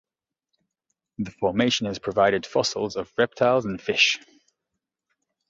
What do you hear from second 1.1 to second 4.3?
The formation has provided fossils of reptiles and fish.